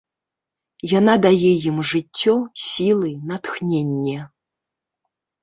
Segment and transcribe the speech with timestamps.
[0.99, 2.33] Яна дае ім жыццё,
[2.69, 4.17] сілы, натхненне.